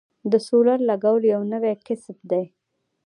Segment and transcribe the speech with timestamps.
[0.31, 2.45] د سولر لګول یو نوی کسب دی